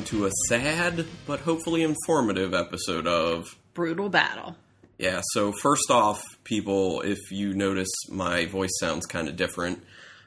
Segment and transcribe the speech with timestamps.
[0.00, 4.56] welcome to a sad but hopefully informative episode of Brutal Battle.
[4.98, 9.82] Yeah, so first off, people, if you notice my voice sounds kind of different,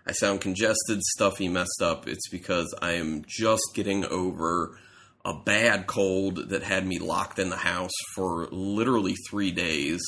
[0.06, 4.78] I sound congested, stuffy, messed up, it's because I am just getting over
[5.26, 10.02] a bad cold that had me locked in the house for literally three days.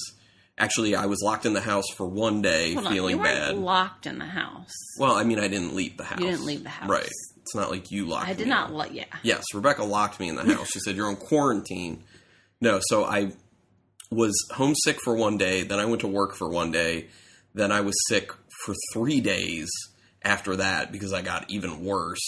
[0.60, 3.56] Actually, I was locked in the house for one day, Hold on, feeling you bad.
[3.58, 4.72] locked in the house.
[5.00, 6.20] well, I mean, I didn't leave the house.
[6.20, 6.88] You didn't leave the house.
[6.90, 7.10] right?
[7.46, 8.26] It's not like you locked.
[8.26, 8.32] Me.
[8.32, 8.96] I did not in.
[8.96, 9.06] Yeah.
[9.22, 10.68] Yes, Rebecca locked me in the house.
[10.72, 12.04] She said, You're on quarantine.
[12.60, 13.34] No, so I
[14.10, 17.08] was homesick for one day, then I went to work for one day,
[17.54, 18.32] then I was sick
[18.64, 19.70] for three days
[20.24, 22.24] after that because I got even worse.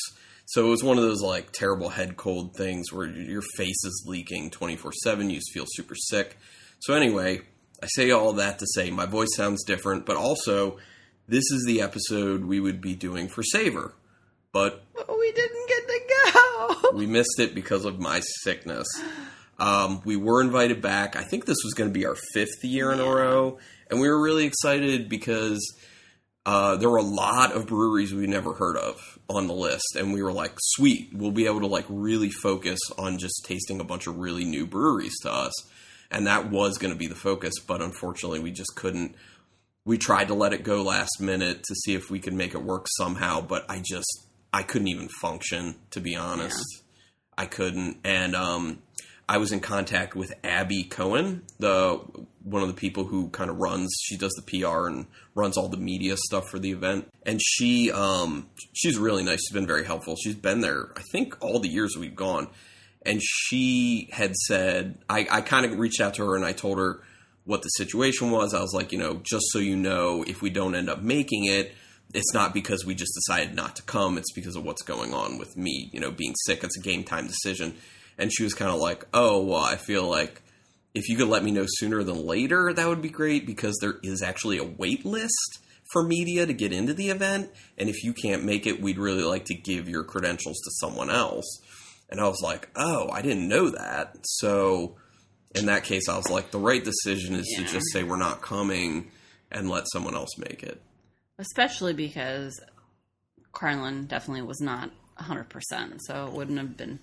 [0.45, 4.05] So it was one of those like terrible head cold things where your face is
[4.07, 6.37] leaking 24 7, you just feel super sick.
[6.79, 7.41] So, anyway,
[7.81, 10.77] I say all that to say my voice sounds different, but also
[11.27, 13.93] this is the episode we would be doing for Savor.
[14.51, 16.91] But we didn't get to go.
[16.93, 18.87] we missed it because of my sickness.
[19.59, 21.15] Um, we were invited back.
[21.15, 23.57] I think this was going to be our fifth year in a row,
[23.89, 25.59] and we were really excited because
[26.45, 30.13] uh, there were a lot of breweries we never heard of on the list, and
[30.13, 33.83] we were like, "Sweet, we'll be able to like really focus on just tasting a
[33.83, 35.53] bunch of really new breweries to us."
[36.09, 39.15] And that was going to be the focus, but unfortunately, we just couldn't.
[39.85, 42.61] We tried to let it go last minute to see if we could make it
[42.61, 44.26] work somehow, but I just
[44.57, 46.65] I couldn't even function to be honest.
[47.37, 48.79] I couldn't, and um,
[49.29, 52.01] I was in contact with Abby Cohen, the
[52.43, 53.95] one of the people who kind of runs.
[54.01, 55.05] She does the PR and
[55.35, 59.41] runs all the media stuff for the event, and she um, she's really nice.
[59.41, 60.15] She's been very helpful.
[60.15, 62.47] She's been there, I think, all the years we've gone,
[63.05, 66.79] and she had said I, I kind of reached out to her and I told
[66.79, 67.03] her
[67.45, 68.55] what the situation was.
[68.55, 71.45] I was like, you know, just so you know, if we don't end up making
[71.45, 71.75] it,
[72.13, 74.17] it's not because we just decided not to come.
[74.17, 76.63] It's because of what's going on with me, you know, being sick.
[76.63, 77.75] It's a game time decision.
[78.17, 80.41] And she was kind of like, oh, well, I feel like
[80.95, 83.95] if you could let me know sooner than later, that would be great because there
[84.01, 85.59] is actually a wait list
[85.91, 87.51] for media to get into the event.
[87.77, 91.09] And if you can't make it, we'd really like to give your credentials to someone
[91.09, 91.45] else.
[92.09, 94.15] And I was like, oh, I didn't know that.
[94.23, 94.95] So
[95.53, 97.65] in that case, I was like, the right decision is Yeah.
[97.65, 99.11] to just say we're not coming
[99.51, 100.81] and let someone else make it.
[101.39, 102.59] Especially because
[103.51, 105.99] Carlin definitely was not 100%.
[106.01, 106.99] So it wouldn't have been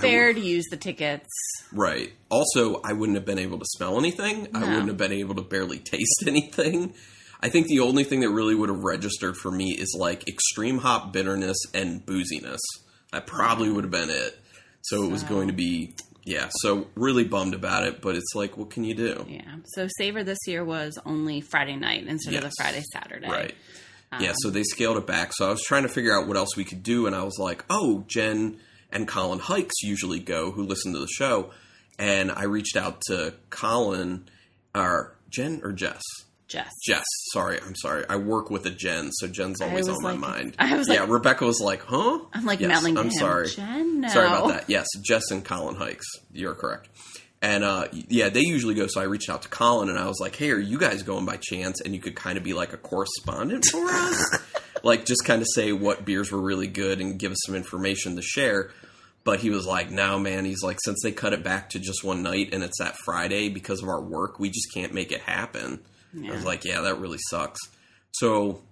[0.00, 1.28] fair to use the tickets.
[1.72, 2.12] Right.
[2.30, 4.48] Also, I wouldn't have been able to smell anything.
[4.54, 6.94] I wouldn't have been able to barely taste anything.
[7.40, 10.78] I think the only thing that really would have registered for me is like extreme
[10.78, 12.60] hop bitterness and booziness.
[13.12, 14.38] That probably would have been it.
[14.82, 16.48] So it was going to be, yeah.
[16.50, 19.24] So really bummed about it, but it's like, what can you do?
[19.28, 19.56] Yeah.
[19.74, 23.28] So Savor this year was only Friday night instead of the Friday, Saturday.
[23.28, 23.54] Right.
[24.20, 25.32] yeah, Um, so they scaled it back.
[25.32, 27.38] So I was trying to figure out what else we could do, and I was
[27.38, 28.58] like, oh, Jen
[28.92, 31.52] and Colin Hikes usually go, who listen to the show.
[31.98, 34.28] And I reached out to Colin,
[34.74, 36.02] or Jen or Jess?
[36.48, 36.70] Jess.
[36.86, 38.04] Jess, sorry, I'm sorry.
[38.08, 40.54] I work with a Jen, so Jen's always on my mind.
[40.58, 42.20] I was yeah, like- Rebecca was like, huh?
[42.32, 43.10] I'm like Yes, I'm him.
[43.10, 43.48] sorry.
[43.48, 44.08] Jen, no.
[44.08, 44.64] Sorry about that.
[44.70, 46.06] Yes, Jess and Colin Hikes.
[46.32, 46.88] You're correct.
[47.42, 48.86] And uh, yeah, they usually go.
[48.88, 51.26] So I reached out to Colin and I was like, "Hey, are you guys going
[51.26, 54.38] by chance?" And you could kind of be like a correspondent for us,
[54.82, 58.16] like just kind of say what beers were really good and give us some information
[58.16, 58.70] to share.
[59.22, 62.02] But he was like, "No, man." He's like, "Since they cut it back to just
[62.02, 65.20] one night and it's that Friday because of our work, we just can't make it
[65.20, 65.80] happen."
[66.24, 67.60] I was like, "Yeah, that really sucks."
[68.12, 68.62] So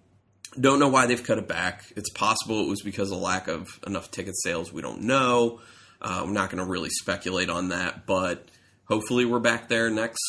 [0.59, 1.85] don't know why they've cut it back.
[1.97, 4.73] It's possible it was because of lack of enough ticket sales.
[4.73, 5.61] We don't know.
[6.01, 8.49] Uh, I'm not going to really speculate on that, but
[8.87, 10.21] hopefully we're back there next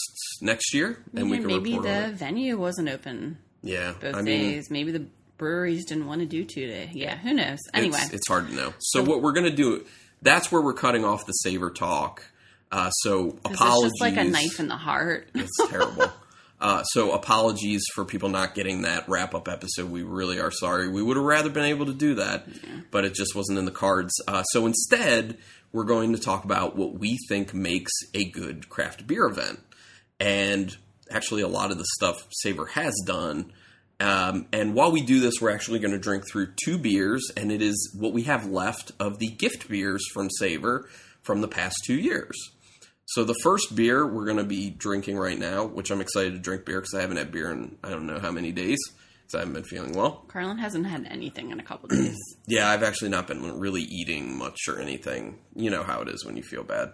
[0.42, 4.72] next year and we can maybe the venue wasn't open Yeah, both I mean, days.
[4.72, 5.06] Maybe the
[5.38, 6.90] breweries didn't want to do two day.
[6.94, 7.60] Yeah, who knows?
[7.74, 8.74] Anyway, it's, it's hard to know.
[8.80, 9.86] So, what we're going to do?
[10.22, 12.24] That's where we're cutting off the Savor talk.
[12.72, 13.92] Uh, so apologies.
[13.92, 15.30] just like a knife in the heart.
[15.36, 16.12] It's terrible.
[16.60, 19.90] Uh, so apologies for people not getting that wrap up episode.
[19.92, 20.88] We really are sorry.
[20.88, 22.48] We would have rather been able to do that,
[22.92, 24.14] but it just wasn't in the cards.
[24.28, 25.38] Uh, so instead,
[25.74, 29.60] we're going to talk about what we think makes a good craft beer event,
[30.20, 30.76] and
[31.12, 33.52] actually a lot of the stuff Savor has done.
[34.00, 37.52] Um, and while we do this, we're actually going to drink through two beers, and
[37.52, 40.90] it is what we have left of the gift beers from Savor
[41.22, 42.36] from the past two years.
[43.06, 46.40] So the first beer we're going to be drinking right now, which I'm excited to
[46.40, 48.80] drink beer because I haven't had beer in I don't know how many days
[49.26, 50.24] because I haven't been feeling well.
[50.28, 52.18] Carlin hasn't had anything in a couple days.
[52.48, 55.40] Yeah, I've actually not been really eating much or anything.
[55.56, 56.94] You know how it is when you feel bad.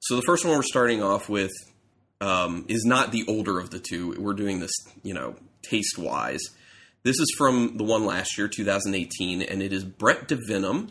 [0.00, 1.52] So the first one we're starting off with
[2.20, 4.16] um, is not the older of the two.
[4.18, 6.40] We're doing this, you know, taste wise.
[7.02, 10.90] This is from the one last year, 2018, and it is Brett DeVinum.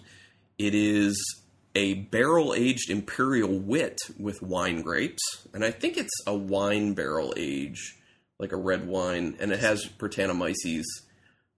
[0.57, 1.38] It is
[1.75, 5.21] a barrel aged imperial wit with wine grapes,
[5.53, 7.97] and I think it's a wine barrel age,
[8.39, 10.85] like a red wine, and it has Brettanomyces.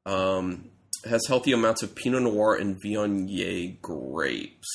[0.05, 0.71] Um,
[1.05, 4.67] has healthy amounts of Pinot Noir and Viognier grapes,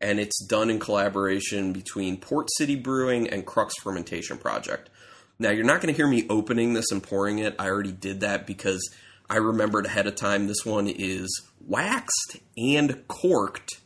[0.00, 4.90] and it's done in collaboration between Port City Brewing and Crux Fermentation Project.
[5.38, 7.56] Now, you're not going to hear me opening this and pouring it.
[7.58, 8.88] I already did that because
[9.28, 13.80] I remembered ahead of time this one is waxed and corked.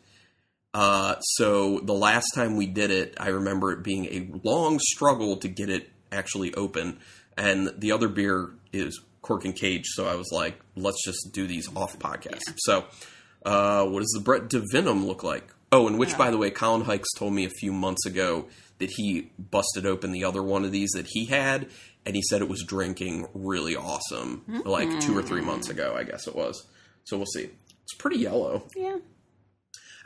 [0.75, 5.37] Uh, so the last time we did it, I remember it being a long struggle
[5.38, 6.99] to get it actually open.
[7.37, 9.87] And the other beer is cork and cage.
[9.87, 12.43] So I was like, let's just do these off podcast.
[12.59, 12.85] So,
[13.44, 15.53] uh, what does the Brett DeVinum look like?
[15.70, 18.47] Oh, and which, by the way, Colin Hikes told me a few months ago
[18.79, 21.69] that he busted open the other one of these that he had,
[22.06, 26.05] and he said it was drinking really awesome, like two or three months ago, I
[26.05, 26.67] guess it was.
[27.05, 27.50] So we'll see.
[27.82, 28.67] It's pretty yellow.
[28.75, 28.97] Yeah.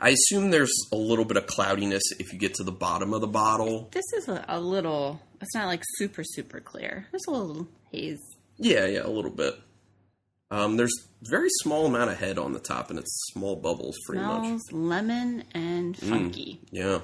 [0.03, 3.21] I assume there's a little bit of cloudiness if you get to the bottom of
[3.21, 3.87] the bottle.
[3.93, 5.21] This is a, a little.
[5.41, 7.07] It's not like super super clear.
[7.11, 8.19] There's a little haze.
[8.57, 9.55] Yeah, yeah, a little bit.
[10.51, 14.23] Um, there's very small amount of head on the top, and it's small bubbles, pretty
[14.23, 14.43] much.
[14.43, 16.59] Smells lemon and funky.
[16.69, 16.99] Yeah.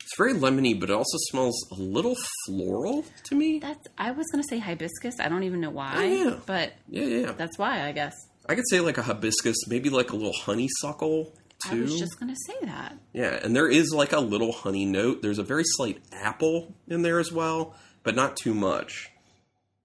[0.00, 2.16] It's very lemony, but it also smells a little
[2.46, 3.58] floral to me.
[3.60, 3.86] That's.
[3.96, 5.18] I was gonna say hibiscus.
[5.20, 6.36] I don't even know why, Oh, yeah.
[6.46, 7.32] but Yeah, yeah.
[7.32, 8.14] that's why I guess.
[8.48, 11.32] I could say like a hibiscus, maybe like a little honeysuckle
[11.70, 12.96] I was just gonna say that.
[13.12, 15.22] Yeah, and there is like a little honey note.
[15.22, 19.10] There's a very slight apple in there as well, but not too much.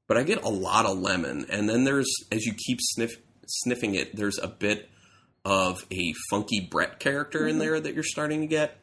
[0.08, 3.12] But I get a lot of lemon, and then there's as you keep sniff
[3.48, 4.90] sniffing it, there's a bit
[5.46, 8.78] of a funky Brett character in there that you're starting to get.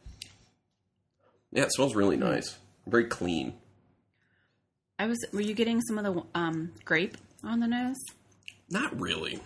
[1.52, 3.54] Yeah, it smells really nice, very clean.
[4.98, 5.18] I was.
[5.32, 7.96] Were you getting some of the um, grape on the nose?
[8.70, 9.40] Not really,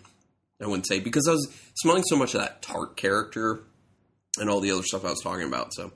[0.64, 3.61] I wouldn't say because I was smelling so much of that tart character
[4.38, 5.73] and all the other stuff I was talking about.
[5.75, 5.93] So,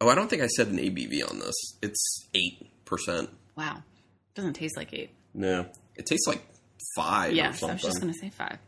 [0.00, 1.54] oh, I don't think I said an ABV on this.
[1.82, 3.30] It's eight percent.
[3.56, 5.10] Wow, it doesn't taste like eight.
[5.34, 5.66] No,
[5.96, 6.42] it tastes like
[6.94, 8.58] five or Yes, I was just gonna say five.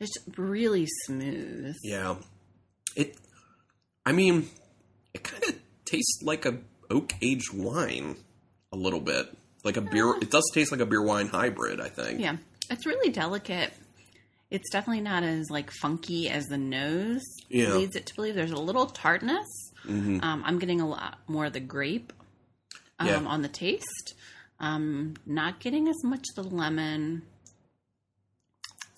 [0.00, 1.76] It's really smooth.
[1.82, 2.16] Yeah,
[2.96, 3.16] it.
[4.04, 4.48] I mean,
[5.14, 6.58] it kind of tastes like a
[6.90, 8.16] oak aged wine
[8.72, 9.28] a little bit,
[9.64, 10.14] like a beer.
[10.20, 11.80] It does taste like a beer wine hybrid.
[11.80, 12.20] I think.
[12.20, 12.36] Yeah,
[12.72, 13.72] it's really delicate.
[14.50, 17.74] It's definitely not as like funky as the nose Yeah.
[17.74, 18.34] leads it to believe.
[18.34, 19.46] There's a little tartness.
[19.88, 22.12] Um, I'm getting a lot more of the grape
[22.98, 23.16] um, Yeah.
[23.24, 24.14] on the taste.
[24.60, 27.22] Um, not getting as much of the lemon.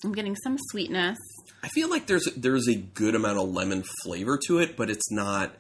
[0.03, 1.17] I'm getting some sweetness.
[1.63, 5.11] I feel like there's there's a good amount of lemon flavor to it, but it's
[5.11, 5.55] not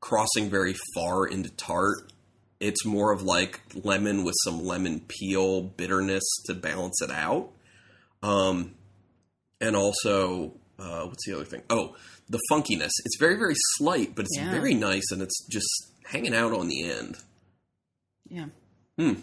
[0.00, 2.12] crossing very far into tart.
[2.60, 7.50] It's more of like lemon with some lemon peel bitterness to balance it out.
[8.22, 8.74] Um,
[9.60, 11.62] and also, uh, what's the other thing?
[11.70, 11.96] Oh,
[12.28, 12.90] the funkiness.
[13.04, 14.50] It's very very slight, but it's Yeah.
[14.50, 15.68] very nice, and it's just
[16.04, 17.16] hanging out on the end.
[18.28, 18.46] Yeah.
[18.98, 19.14] Hmm.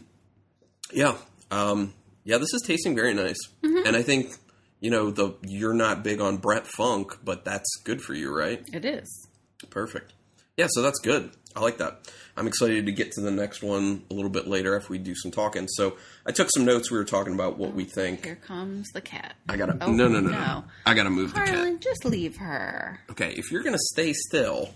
[0.92, 1.18] Yeah.
[1.52, 1.94] Um,
[2.24, 3.38] yeah, this is tasting very nice.
[3.64, 4.34] And I think,
[4.82, 8.68] you know, the you're not big on Brett Funk, but that's good for you, right?
[8.74, 9.28] It is.
[9.70, 10.14] Perfect.
[10.58, 11.32] Yeah, so that's good.
[11.58, 12.02] I like that.
[12.38, 15.16] I'm excited to get to the next one a little bit later if we do
[15.16, 15.68] some talking.
[15.68, 16.92] So I took some notes.
[16.92, 18.24] We were talking about what we think.
[18.26, 19.34] Here comes the cat.
[19.50, 20.64] I gotta Oh, no no no no.
[20.86, 21.50] I gotta move the cat.
[21.50, 23.00] Harlan, just leave her.
[23.10, 24.70] Okay, if you're gonna stay still,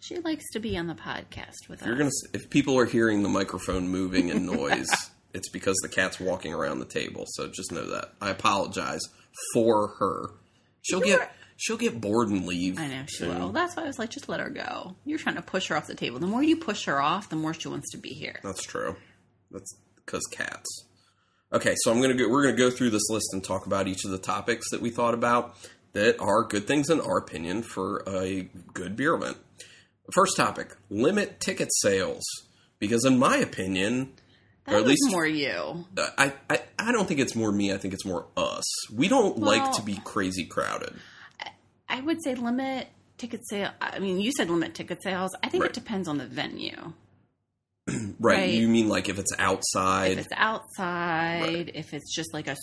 [0.00, 1.98] She likes to be on the podcast with you're us.
[1.98, 4.88] gonna if people are hearing the microphone moving and noise,
[5.34, 7.24] it's because the cat's walking around the table.
[7.28, 8.12] So just know that.
[8.20, 9.02] I apologize
[9.54, 10.30] for her.
[10.82, 12.78] She'll You're- get she'll get bored and leave.
[12.78, 13.38] I know she soon.
[13.38, 13.48] will.
[13.50, 14.96] That's why I was like, just let her go.
[15.04, 16.18] You're trying to push her off the table.
[16.18, 18.40] The more you push her off, the more she wants to be here.
[18.42, 18.96] That's true.
[19.50, 20.84] That's because cats.
[21.52, 22.28] Okay, so I'm gonna go.
[22.28, 24.90] We're gonna go through this list and talk about each of the topics that we
[24.90, 25.56] thought about
[25.94, 29.38] that are good things in our opinion for a good beer event.
[30.12, 32.22] First topic: limit ticket sales,
[32.78, 34.12] because in my opinion,
[34.66, 35.86] That or at least more you.
[35.96, 37.72] Uh, I, I I don't think it's more me.
[37.72, 38.64] I think it's more us.
[38.94, 40.94] We don't like to be crazy crowded.
[41.88, 43.70] I would say limit ticket sale.
[43.80, 45.30] I mean, you said limit ticket sales.
[45.42, 45.70] I think Right.
[45.70, 46.92] it depends on the venue.
[48.20, 48.38] Right.
[48.38, 48.50] Right.
[48.50, 50.12] You mean like if it's outside?
[50.12, 51.70] If it's outside, Right.
[51.74, 52.56] if it's just like a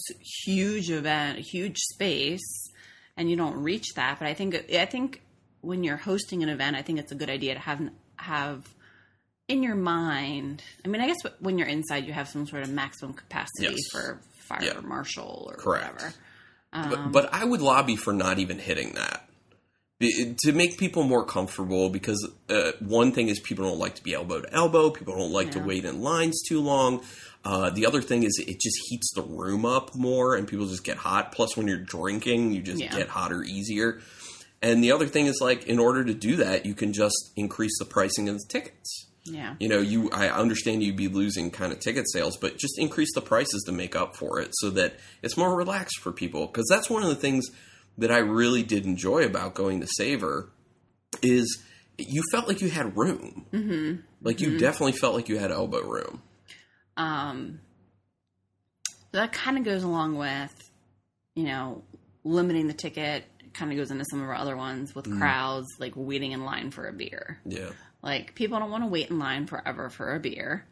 [0.43, 2.69] huge event, a huge space,
[3.17, 4.19] and you don't reach that.
[4.19, 5.21] But I think I think
[5.61, 7.81] when you're hosting an event, I think it's a good idea to have
[8.17, 8.67] have
[9.47, 10.61] in your mind.
[10.83, 13.79] I mean, I guess when you're inside, you have some sort of maximum capacity Yes.
[13.91, 14.79] for fire Yeah.
[14.81, 15.93] marshal or Correct.
[15.95, 16.13] whatever.
[16.89, 19.27] But, but I would lobby for not even hitting that
[20.39, 21.89] to make people more comfortable.
[21.89, 24.89] Because uh, one thing is people don't like to be elbow to elbow.
[24.89, 27.01] People don't like to wait in lines too long.
[27.43, 30.83] Uh, the other thing is it just heats the room up more, and people just
[30.83, 31.31] get hot.
[31.31, 32.91] Plus, when you're drinking, you just Yeah.
[32.95, 34.01] get hotter easier.
[34.61, 37.77] And the other thing is like in order to do that, you can just increase
[37.77, 39.05] the pricing of the tickets.
[39.25, 39.55] Yeah.
[39.59, 43.13] You know, you I understand you'd be losing kind of ticket sales, but just increase
[43.13, 46.47] the prices to make up for it so that it's more relaxed for people.
[46.47, 47.45] Because that's one of the things
[47.97, 50.51] that I really did enjoy about going to Savor
[51.21, 51.63] is
[51.97, 53.45] you felt like you had room.
[53.51, 54.01] Mm-hmm.
[54.21, 56.21] Like you definitely felt like you had elbow room.
[56.97, 57.59] Um,
[59.11, 60.71] that kind of goes along with,
[61.35, 61.83] you know,
[62.23, 63.25] limiting the ticket.
[63.53, 66.71] Kind of goes into some of our other ones with crowds, like waiting in line
[66.71, 67.39] for a beer.
[67.45, 67.69] Yeah.
[68.05, 70.65] Like people don't want to wait in line forever for a beer.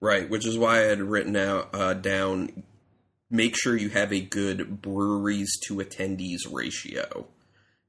[0.00, 2.62] Right, which is why I had written out uh, down.
[3.30, 7.26] Make sure you have a good breweries to attendees ratio,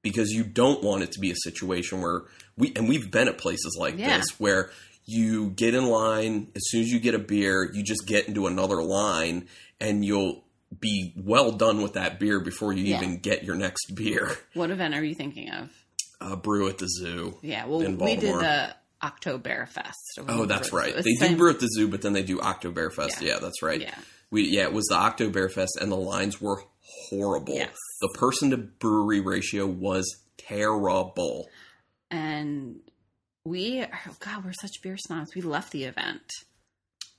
[0.02, 2.24] because you don't want it to be a situation where
[2.58, 4.18] we and we've been at places like Yeah.
[4.18, 4.72] this where
[5.06, 8.48] you get in line as soon as you get a beer, you just get into
[8.48, 9.48] another line,
[9.80, 10.44] and you'll
[10.80, 12.98] be well done with that beer before you Yeah.
[12.98, 14.36] even get your next beer.
[14.56, 15.70] What event are you thinking of?
[16.22, 17.38] Uh, brew at the zoo.
[17.42, 19.94] Yeah, well, we did the Oktoberfest.
[20.28, 20.94] Oh, that's right.
[20.94, 23.22] They it's do brew at the zoo, but then they do Oktoberfest.
[23.22, 23.34] Yeah.
[23.34, 23.82] Yeah, that's right.
[23.82, 23.96] Yeah.
[24.32, 26.64] We yeah, it was the Oktoberfest, and the lines were
[27.10, 27.56] horrible.
[27.56, 27.76] Yes.
[28.02, 30.06] The person to brewery ratio was
[30.38, 31.48] terrible.
[32.12, 32.80] and
[33.46, 35.34] we, oh God, we're such beer snobs.
[35.34, 36.22] We left the event.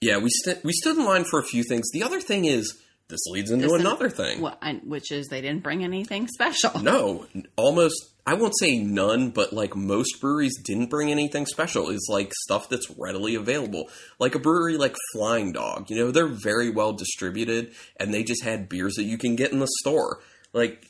[0.01, 1.91] Yeah, we st- we stood in line for a few things.
[1.93, 2.79] The other thing is
[3.11, 4.41] this leads into This- another thing.
[4.41, 6.81] What, I, which is they didn't bring anything special.
[6.81, 7.27] No,
[7.57, 7.95] almost.
[8.27, 11.91] I won't say none, but like most breweries didn't bring anything special.
[11.91, 13.89] It's like stuff that's readily available.
[14.19, 18.45] Like a brewery like Flying Dog, you know, they're very well distributed and they just
[18.45, 20.21] had beers that you can get in the store.
[20.53, 20.87] Like,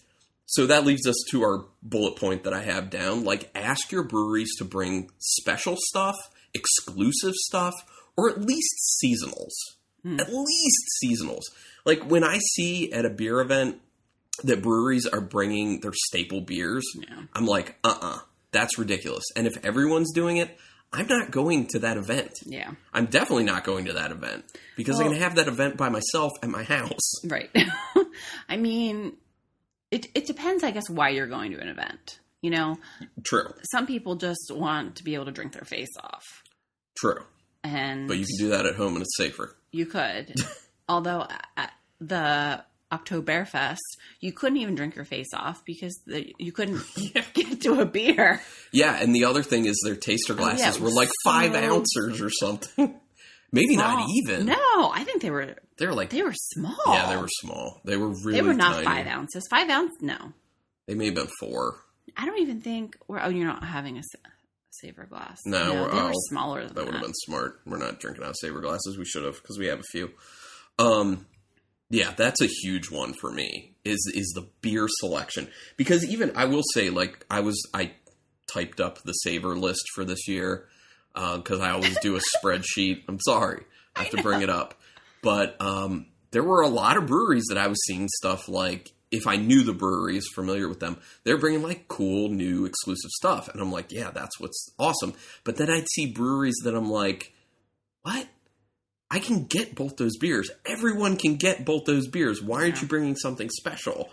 [0.47, 3.23] so that leads us to our bullet point that I have down.
[3.25, 6.17] Like, ask your breweries to bring special stuff,
[6.53, 7.75] exclusive stuff,
[8.17, 9.53] or at least seasonals.
[10.05, 11.43] At least seasonals.
[11.85, 13.81] Like, when I see at a beer event,
[14.45, 17.23] that breweries are bringing their staple beers, Yeah.
[17.35, 18.19] I'm like, uh uh
[18.53, 19.25] that's ridiculous.
[19.37, 20.57] And if everyone's doing it,
[20.93, 22.33] I'm not going to that event.
[22.45, 24.45] Yeah, I'm definitely not going to that event
[24.77, 27.13] because I'm going to have that event by myself at my house.
[27.25, 27.49] right.
[28.49, 29.17] I mean,
[29.91, 32.19] it it depends, I guess, why you're going to an event.
[32.43, 32.79] You know,
[33.23, 36.25] True, some people just want to be able to drink their face off,
[36.99, 37.23] true.
[37.63, 39.55] and But you can do that at home and it's safer.
[39.73, 40.35] You could.
[40.89, 43.79] Although at the Oktoberfest,
[44.21, 46.83] you couldn't even drink your face off because the, you couldn't
[47.35, 48.41] get to a beer.
[48.73, 52.21] Yeah, and the other thing is their taster glasses Oh, yeah, were like five ounces
[52.21, 52.99] or something.
[53.53, 54.47] Maybe not even.
[54.47, 56.77] No, I think they were They were like, they were small.
[56.89, 57.81] yeah, they were small.
[57.85, 58.85] They were really They were not tiny.
[58.87, 59.47] five ounces.
[59.51, 59.93] Five ounce?
[60.01, 60.33] No,
[60.87, 61.77] They may have been four.
[62.17, 62.97] I don't even think.
[63.09, 64.03] We're, oh, you're not having a
[64.71, 65.41] Savor glass.
[65.45, 67.61] No, they oh, were smaller than That would have been smart.
[67.67, 68.97] We're not drinking out of Savor glasses.
[68.97, 70.11] We should have because we have a few.
[70.79, 71.27] Um,
[71.91, 73.75] yeah, that's a huge one for me.
[73.85, 77.93] Is is the beer selection because even I will say like I was I
[78.53, 80.67] typed up the Savor list for this year
[81.15, 83.03] because I always do a spreadsheet.
[83.09, 83.65] I'm sorry,
[83.97, 84.81] I have to bring it up,
[85.23, 88.93] but um, there were a lot of breweries that I was seeing stuff like.
[89.11, 93.49] If I knew the breweries, familiar with them, they're bringing like cool, new, exclusive stuff,
[93.49, 95.15] and I'm like, yeah, that's what's awesome.
[95.45, 97.33] But then I'd see breweries that I'm like,
[98.03, 98.29] what?
[99.11, 100.51] I can get both those beers.
[100.65, 102.41] Everyone can get both those beers.
[102.41, 102.83] Why aren't Yeah.
[102.83, 104.09] you bringing something special?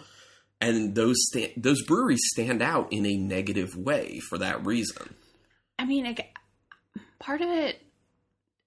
[0.59, 5.13] And those sta- those breweries stand out in a negative way for that reason.
[5.77, 6.23] I mean, I g
[7.19, 7.79] part of it,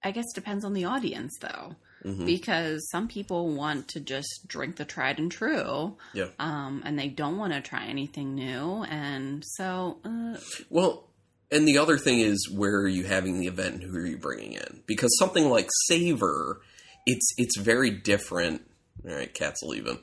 [0.01, 2.25] I guess, depends on the audience, though, Mhm.
[2.25, 6.29] because some people want to just drink the tried and true, Yeah.
[6.39, 10.37] um, and they don't want to try anything new, and so uh,
[10.69, 11.07] Well,
[11.51, 14.17] and the other thing is where are you having the event and who are you
[14.17, 14.83] bringing in?
[14.87, 16.61] Because something like Savor,
[17.05, 18.61] it's it's very different.
[19.07, 19.99] All right, cat's leaving.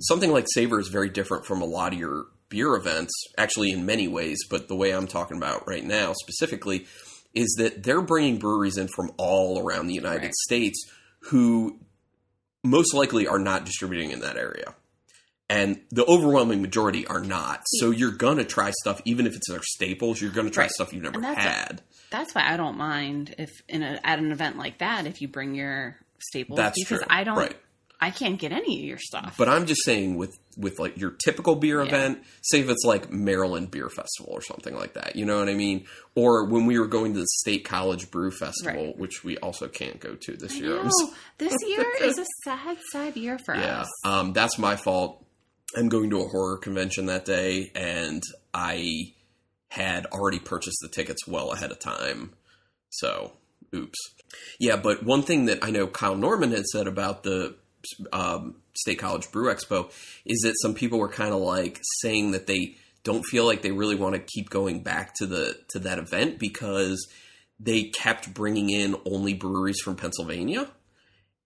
[0.00, 3.86] Something like Savor is very different from a lot of your beer events, actually in
[3.86, 4.38] many ways.
[4.50, 6.86] But the way I'm talking about right now specifically
[7.34, 10.34] is that they're bringing breweries in from all around the United Right.
[10.46, 10.84] States
[11.30, 11.78] who
[12.64, 14.74] most likely are not distributing in that area.
[15.50, 17.62] And the overwhelming majority are not.
[17.66, 20.64] So you're going to try stuff, even if it's their staples, you're going to try
[20.64, 20.70] Right.
[20.70, 21.82] stuff you've never that's had.
[22.10, 25.28] that's why I don't mind if in a, at an event like that if you
[25.28, 27.06] bring your staples That's because true.
[27.10, 27.56] I don't Right.
[28.02, 29.36] I can't get any of your stuff.
[29.38, 31.86] But I'm just saying with with like your typical beer Yeah.
[31.88, 35.48] event, say if it's like Maryland Beer Festival or something like that, you know what
[35.48, 35.86] I mean?
[36.14, 38.98] Or when we were going to the State College Brew Festival, Right.
[38.98, 40.82] which we also can't go to this I year.
[41.38, 43.88] This year is a sad, sad year for yeah, us.
[44.04, 45.24] um, that's my fault.
[45.76, 49.14] I'm going to a horror convention that day, and I
[49.68, 52.32] had already purchased the tickets well ahead of time.
[52.90, 53.32] So,
[53.74, 53.98] oops.
[54.58, 57.54] Yeah, but one thing that I know Kyle Norman had said about the
[58.12, 59.90] um, State College Brew Expo
[60.24, 63.72] is that some people were kind of like saying that they don't feel like they
[63.72, 67.06] really want to keep going back to the to that event because
[67.58, 70.68] they kept bringing in only breweries from Pennsylvania,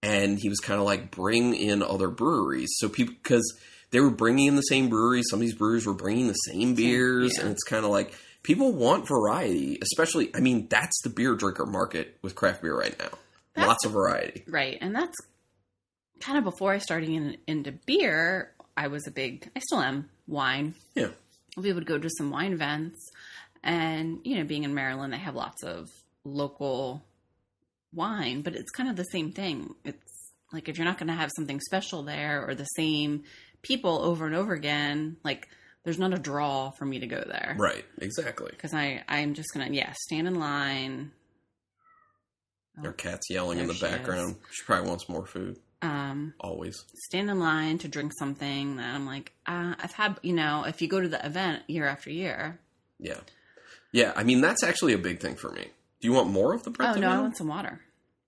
[0.01, 2.69] and he was kind of like bring in other breweries.
[2.77, 3.57] So people because
[3.91, 6.75] they were bringing in the same breweries, some of these breweries were bringing the same
[6.75, 7.43] beers, yeah.
[7.43, 8.13] and it's kind of like
[8.43, 10.33] people want variety, especially.
[10.35, 13.09] I mean, that's the beer drinker market with craft beer right now.
[13.55, 14.43] That's- Lots of variety.
[14.47, 14.77] Right.
[14.79, 15.15] And that's
[16.19, 20.09] kind of before I started in, into beer, I was a big, I still am,
[20.27, 20.75] wine.
[20.95, 21.09] Yeah.
[21.55, 22.99] We would go to some wine events.
[23.63, 25.89] And, you know, being in Maryland, they have lots of
[26.23, 27.03] local
[27.93, 29.73] wine, but it's kind of the same thing.
[29.83, 33.23] It's like if you're not going to have something special there or the same
[33.61, 35.47] people over and over again, like
[35.83, 37.55] there's not a draw for me to go there.
[37.57, 37.85] Right.
[37.99, 38.51] Exactly.
[38.51, 41.11] Because I, I'm just going to, yeah, stand in line.
[42.83, 44.35] Our oh, cat's yelling in the she background.
[44.51, 45.57] She probably wants more food.
[45.81, 46.83] Um, Always.
[47.05, 50.81] stand in line to drink something that I'm like, uh, I've had, you know, if
[50.81, 52.59] you go to the event year after year.
[52.99, 53.19] Yeah.
[53.91, 54.11] Yeah.
[54.15, 55.67] I mean, that's actually a big thing for me.
[56.01, 56.97] Do you want more of the Oh Brett?
[56.99, 57.79] no, I want some water.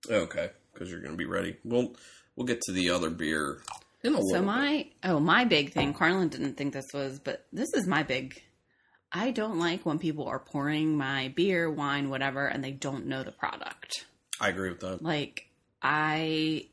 [0.08, 1.56] Okay, because you're going to be ready.
[1.64, 1.94] We'll
[2.34, 3.60] we'll get to the other beer
[4.02, 4.30] in a little.
[4.30, 4.46] So bit.
[4.46, 8.42] my, oh, my big thing, Carlin didn't think this was, but this is my big.
[9.12, 13.22] I don't like when people are pouring my beer, wine, whatever, and they don't know
[13.22, 14.06] the product.
[14.40, 15.02] I agree with that.
[15.02, 15.46] Like
[15.82, 16.66] I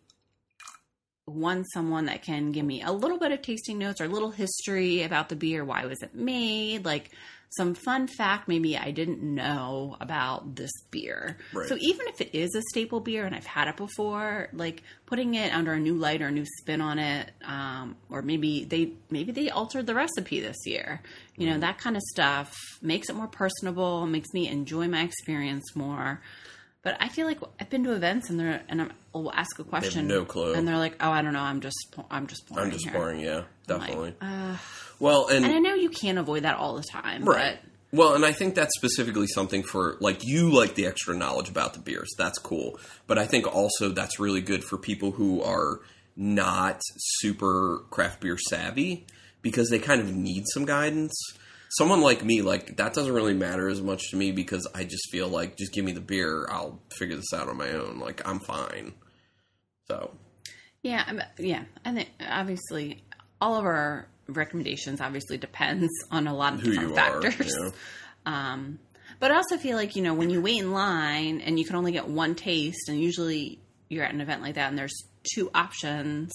[1.27, 4.31] want someone that can give me a little bit of tasting notes or a little
[4.31, 5.63] history about the beer.
[5.63, 6.85] Why was it made?
[6.85, 7.11] Like
[7.49, 11.37] some fun fact maybe I didn't know about this beer.
[11.53, 11.67] Right.
[11.67, 15.35] So even if it is a staple beer and I've had it before, like putting
[15.35, 18.93] it under a new light or a new spin on it, um, or maybe they
[19.09, 21.01] maybe they altered the recipe this year.
[21.35, 25.75] You know that kind of stuff makes it more personable, makes me enjoy my experience
[25.75, 26.21] more.
[26.87, 29.65] But I feel like I've been to events and they're and I'm, I'll ask a
[29.65, 30.53] question, no clue.
[30.53, 31.41] and they're like, "Oh, I don't know.
[31.41, 31.75] I'm just
[32.09, 33.19] I'm just pouring I'm just here." pouring.
[33.19, 34.15] Yeah, I'm like, definitely.
[34.21, 34.55] uh,
[34.97, 37.59] well, and and I know you can't avoid that all the time, right.
[37.91, 41.73] Well, and I think that's specifically something for like you like the extra knowledge about
[41.73, 42.07] the beers.
[42.17, 42.79] That's cool.
[43.05, 45.81] But I think also that's really good for people who are
[46.15, 49.07] not super craft beer savvy
[49.41, 51.13] because they kind of need some guidance.
[51.69, 55.09] Someone like me, like that doesn't really matter as much to me because I just
[55.11, 57.99] feel like just give me the beer, I'll figure this out on my own.
[57.99, 58.93] Like I'm fine.
[59.87, 60.11] So
[60.83, 61.63] yeah, yeah.
[61.83, 63.03] I think obviously
[63.41, 67.55] all of our recommendations obviously depends on a lot of who different factors.
[67.55, 67.71] are, know?
[68.25, 68.79] Um,
[69.21, 71.77] but I also feel like you know when you wait in line and you can
[71.77, 73.57] only get one taste, and usually
[73.89, 74.95] you're at an event like that and there's
[75.33, 76.31] two options.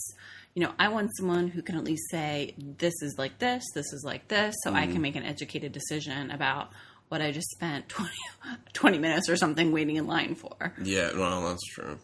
[0.55, 3.93] You know, I want someone who can at least say this is like this, this
[3.93, 6.71] is like this, so I can make an educated decision about
[7.09, 8.11] what I just spent 20,
[8.75, 10.75] 20 minutes or something waiting in line for.
[10.83, 11.99] Yeah, well, that's true.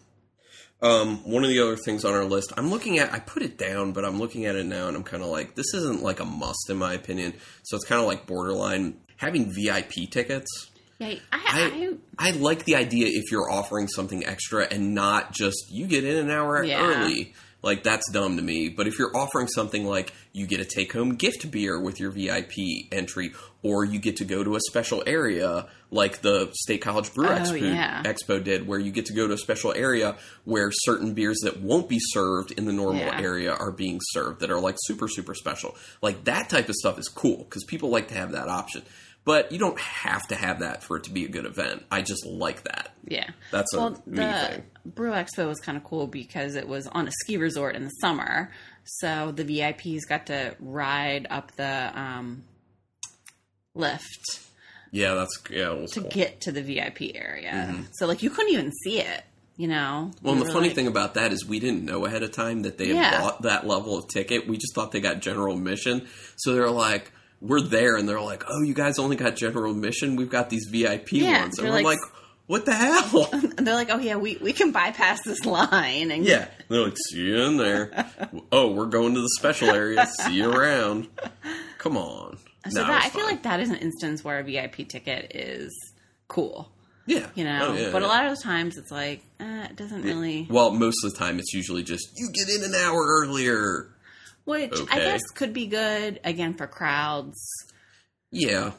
[0.80, 3.12] Um, one of the other things on our list, I'm looking at.
[3.12, 5.54] I put it down, but I'm looking at it now, and I'm kind of like,
[5.54, 7.34] this isn't like a must in my opinion.
[7.64, 10.70] So it's kind of like borderline having VIP tickets.
[11.00, 15.66] Yeah, I, I I like the idea if you're offering something extra and not just
[15.70, 16.80] you get in an hour Yeah.
[16.82, 17.34] early.
[17.60, 18.68] Like that's dumb to me.
[18.68, 22.10] But if you're offering something like you get a take home gift beer with your
[22.12, 22.52] VIP
[22.92, 27.26] entry, or you get to go to a special area like the State College Brew
[27.26, 28.02] Oh, Expo, yeah.
[28.04, 31.60] Expo did, where you get to go to a special area where certain beers that
[31.60, 33.20] won't be served in the normal Yeah.
[33.20, 35.74] area are being served that are like super super special.
[36.00, 38.82] Like that type of stuff is cool because people like to have that option.
[39.24, 41.84] But you don't have to have that for it to be a good event.
[41.90, 42.94] I just like that.
[43.06, 43.28] Yeah.
[43.50, 44.62] That's a well, me the thing.
[44.94, 47.90] Brew Expo was kind of cool because it was on a ski resort in the
[48.00, 48.50] summer.
[48.84, 52.44] So the VIPs got to ride up the um,
[53.74, 54.40] lift
[54.90, 55.72] Yeah, that's yeah.
[55.72, 56.10] It was to cool.
[56.10, 57.84] get to the VIP area.
[57.92, 59.22] So like you couldn't even see it,
[59.56, 60.10] you know.
[60.22, 62.62] well, We the funny like- thing about that is we didn't know ahead of time
[62.62, 64.48] that they had bought that level of ticket.
[64.48, 66.08] We just thought they got general admission.
[66.36, 70.16] So they're like, we're there, and they're like, oh, you guys only got general admission.
[70.16, 71.98] We've got these VIP Yeah, ones, and we're like- like,
[72.48, 73.28] what the hell?
[73.58, 77.26] they're like, oh yeah, we we can bypass this line and yeah, they're like, see
[77.26, 78.06] you in there.
[78.52, 80.06] oh, we're going to the special area.
[80.22, 81.08] See you around.
[81.76, 82.38] Come on.
[82.70, 85.72] So it that I feel like that is an instance where a VIP ticket is
[86.26, 86.72] cool,
[87.06, 87.68] yeah, you know.
[87.68, 88.08] Oh, yeah, but yeah.
[88.08, 90.46] a lot of the times it's like eh, it doesn't really.
[90.48, 93.90] Well, most of the time it's usually just you get in an hour earlier.
[94.44, 97.38] Which I guess could be good again for crowds.
[98.30, 98.72] Yeah,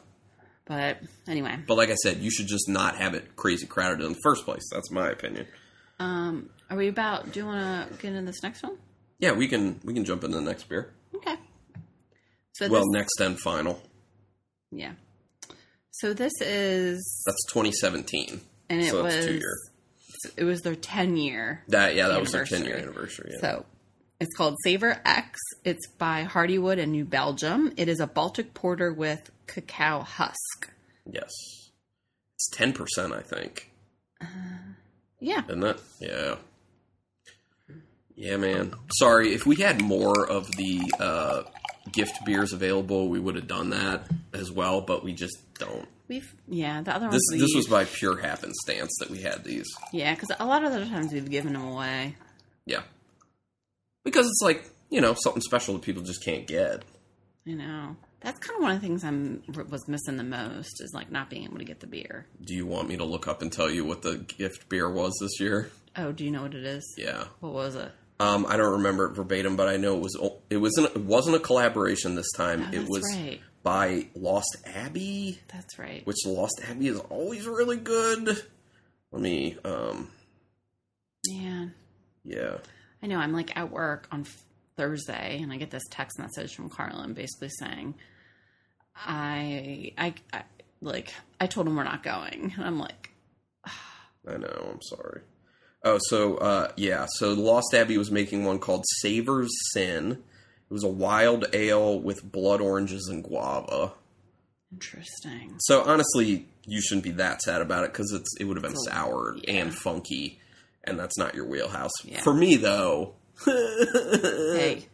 [0.70, 4.12] But anyway, but like I said, you should just not have it crazy crowded in
[4.12, 4.62] the first place.
[4.70, 5.48] That's my opinion.
[5.98, 7.32] um, are we about?
[7.32, 8.78] Do you want to get into this next one?
[9.18, 10.92] Yeah, we can we can jump into the next beer.
[11.16, 11.34] Okay.
[12.52, 13.82] So Well, this, next and final.
[14.70, 14.92] yeah.
[15.90, 18.40] So this is, That's 2017.
[18.70, 19.56] and it so that's was two year.
[20.36, 21.64] it was their ten year.
[21.66, 23.32] That yeah, that was their 10 year anniversary.
[23.34, 23.40] Yeah.
[23.40, 23.66] So
[24.20, 25.38] It's called Savor X.
[25.64, 27.72] It's by Hardywood in New Belgium.
[27.76, 30.70] It is a Baltic porter with cacao husk.
[31.10, 31.30] Yes.
[32.34, 33.70] It's 10%, I think.
[35.20, 35.42] Yeah.
[35.48, 35.80] Isn't it?
[36.00, 36.34] Yeah.
[38.14, 38.74] Yeah, man.
[38.92, 41.42] Sorry, if we had more of the uh,
[41.90, 44.04] gift beers available, we would have done that
[44.34, 45.88] as well, but we just don't.
[46.08, 49.66] We've yeah, the other ones This this was by pure happenstance that we had these.
[49.92, 52.16] yeah, because a lot of the times we've given them away.
[52.66, 52.82] Yeah.
[54.04, 56.82] Because it's like, you know, something special that people just can't get.
[57.44, 60.92] You know, that's kind of one of the things I'm was missing the most is
[60.94, 62.26] like not being able to get the beer.
[62.44, 65.12] Do you want me to look up and tell you what the gift beer was
[65.20, 65.70] this year?
[65.96, 66.94] Oh, do you know what it is?
[66.98, 67.24] Yeah.
[67.40, 67.90] What was it?
[68.20, 70.18] Um, I don't remember it verbatim, but I know it was
[70.50, 72.66] it wasn't it wasn't a collaboration this time.
[72.68, 73.40] Oh, it was right.
[73.62, 76.06] by Lost Abbey, That's right.
[76.06, 78.42] which Lost Abbey is always really good.
[79.10, 80.10] Let me um
[81.24, 81.68] Yeah,
[82.22, 82.58] yeah.
[83.02, 83.16] I know.
[83.18, 84.26] I'm like at work on
[84.76, 87.94] Thursday, and I get this text message from Carlin basically saying,
[88.94, 90.42] I, I, I,
[90.80, 93.10] like, I told him we're not going, and I'm like,
[94.28, 95.22] I know, I'm sorry.
[95.82, 100.12] Oh, so uh yeah, so Lost Abbey was making one called Savor's Sin.
[100.12, 103.92] It was a wild ale with blood oranges and guava.
[104.70, 105.56] interesting.
[105.60, 108.76] So honestly, you shouldn't be that sad about it because it's it would have been
[108.76, 109.54] So, sour yeah.
[109.54, 110.38] and funky,
[110.84, 111.92] and that's not your wheelhouse.
[112.04, 112.20] Yeah.
[112.22, 113.14] For me though,
[113.44, 114.86] Hey,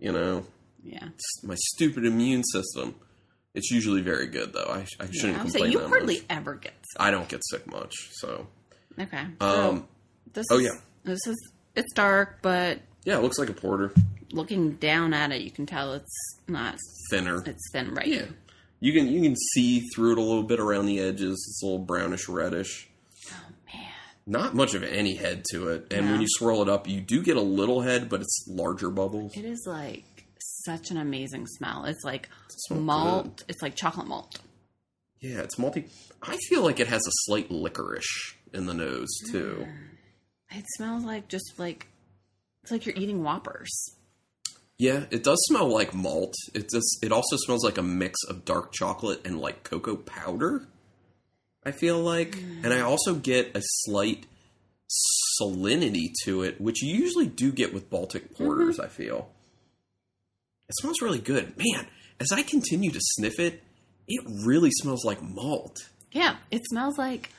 [0.00, 0.44] you know,
[0.82, 1.08] yeah.
[1.42, 2.94] my stupid immune system.
[3.54, 4.66] It's usually very good though.
[4.68, 6.24] I, I shouldn't I complain say you hardly much.
[6.30, 7.00] ever get sick.
[7.00, 8.46] I don't get sick much, so
[8.98, 9.24] Okay.
[9.40, 9.86] um, so
[10.34, 10.80] this oh, is, yeah.
[11.04, 13.92] This is it's dark, but yeah, it looks like a porter,
[14.32, 16.76] looking down at it, you can tell it's not.
[17.10, 17.42] thinner.
[17.46, 18.06] It's thin, right?
[18.06, 18.26] Yeah,
[18.78, 21.32] you can you can see through it a little bit around the edges.
[21.32, 22.88] It's a little brownish reddish.
[24.30, 27.20] Not much of any head to it, and when you swirl it up, you do
[27.20, 29.36] get a little head, but it's larger bubbles.
[29.36, 30.04] It is like
[30.38, 31.84] such an amazing smell.
[31.84, 32.28] It's like
[32.70, 33.42] malt.
[33.48, 34.38] It's like chocolate malt.
[35.18, 35.86] Yeah, it's multi.
[36.22, 39.66] I feel like it has a slight licorice in the nose too.
[40.52, 41.88] It smells like just like
[42.62, 43.96] it's like you're eating Whoppers.
[44.78, 46.34] Yeah, it does smell like malt.
[46.54, 50.68] It just it also smells like a mix of dark chocolate and like cocoa powder.
[51.64, 52.86] I feel like, and I mm.
[52.86, 54.26] also get a slight
[55.40, 58.44] salinity to it, which you usually do get with Baltic mm-hmm.
[58.44, 58.80] porters.
[58.80, 59.28] I feel
[60.68, 61.86] it smells really good, man.
[62.20, 63.62] As I continue to sniff it,
[64.06, 65.76] it really smells like malt.
[66.12, 67.30] Yeah, it smells like.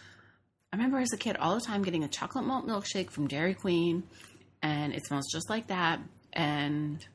[0.74, 3.54] I remember as a kid all the time getting a chocolate malt milkshake from Dairy
[3.54, 4.04] Queen,
[4.62, 6.00] and it smells just like that.
[6.34, 7.06] And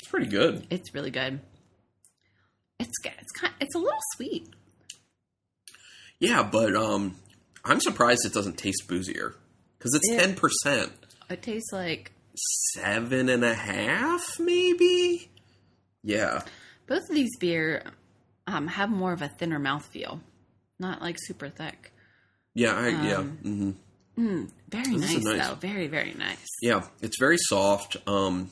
[0.00, 0.66] It's pretty good.
[0.70, 1.40] it's really good.
[2.78, 4.48] It's g- it's kind it's a little sweet.
[6.20, 7.16] Yeah, but um,
[7.64, 9.34] I'm surprised it doesn't taste boozier
[9.78, 10.18] because it's Yeah.
[10.20, 10.92] ten percent,
[11.28, 12.12] It tastes like
[12.74, 15.30] seven and a half, maybe.
[16.02, 16.42] Yeah,
[16.86, 17.84] both of these beer
[18.46, 20.20] um, have more of a thinner mouthfeel,
[20.78, 21.92] not like super thick.
[22.54, 23.76] yeah, I, yeah, Um,
[24.16, 25.48] hmm Very This is nice, nice.
[25.48, 25.54] though.
[25.54, 26.46] Very very nice.
[26.62, 26.86] yeah.
[27.00, 27.96] It's very soft.
[28.06, 28.50] Um,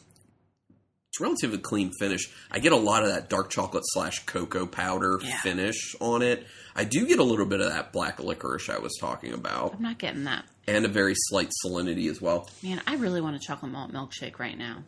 [1.20, 2.28] relatively clean finish.
[2.50, 5.40] I get a lot of that dark chocolate slash cocoa powder Yeah.
[5.40, 6.46] finish on it.
[6.76, 9.83] I do get a little bit of that black licorice I was talking about, I'm
[9.83, 10.44] not getting that.
[10.66, 12.48] and a very slight salinity as well.
[12.62, 14.85] Man, I really want a chocolate malt milkshake right now.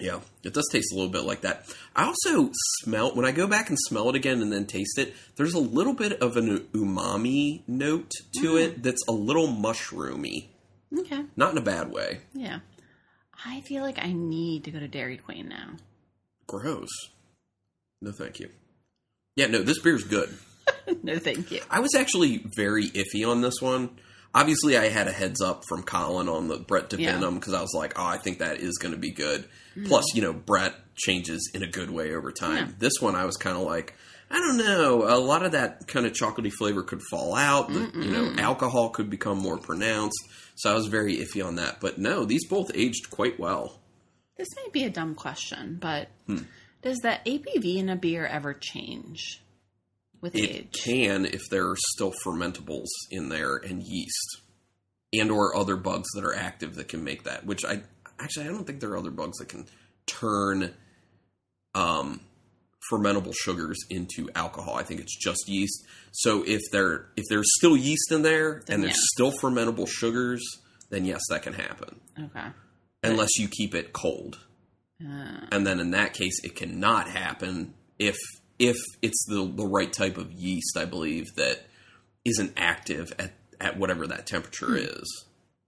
[0.00, 1.66] Yeah, it does taste a little bit like that.
[1.94, 2.50] I also
[2.82, 5.14] smell when I go back and smell it again and then taste it.
[5.36, 8.10] There's a little bit of an umami note
[8.40, 8.62] to mm.
[8.62, 10.48] it that's a little mushroomy,
[10.98, 11.24] Okay.
[11.36, 12.20] not in a bad way.
[12.32, 12.60] Yeah.
[13.44, 15.70] I feel like I need to go to Dairy Queen now.
[16.46, 16.88] Gross.
[18.00, 18.50] No, thank you.
[19.36, 20.28] Yeah, no, this beer's good.
[21.02, 21.60] no, thank you.
[21.70, 23.90] I was actually very iffy on this one.
[24.34, 27.18] Obviously, I had a heads up from Colin on the Brett Yeah.
[27.18, 29.44] DeVinum because I was like, oh, I think that is going to be good.
[29.76, 29.86] Mm.
[29.88, 32.66] Plus, you know, Brett changes in a good way over time.
[32.68, 32.72] Yeah.
[32.78, 33.94] This one, I was kind of like,
[34.34, 35.02] I don't know.
[35.08, 37.70] A lot of that kind of chocolatey flavor could fall out.
[37.70, 40.18] You know, alcohol could become more pronounced.
[40.54, 41.80] So I was very iffy on that.
[41.80, 43.78] But no, these both aged quite well.
[44.38, 46.38] This may be a dumb question, but Hmm.
[46.80, 49.42] does the ABV in a beer ever change
[50.22, 50.72] with It age?
[50.82, 54.40] can if there are still fermentables in there and yeast
[55.12, 57.44] and or other bugs that are active that can make that.
[57.44, 57.82] Which I
[58.18, 59.66] actually I don't think there are other bugs that can
[60.06, 60.72] turn
[61.74, 62.20] um,
[62.90, 64.74] fermentable sugars into alcohol.
[64.74, 65.84] I think it's just yeast.
[66.12, 69.06] So if there if there's still yeast in there Then and there's yes.
[69.14, 70.42] still fermentable sugars,
[70.90, 72.46] then yes, that can happen Okay.
[73.02, 74.38] unless you keep it cold.
[75.04, 78.16] Uh, and then in that case it cannot happen if
[78.58, 81.66] if it's the the right type of yeast i believe that
[82.24, 85.24] isn't active at at whatever that temperature is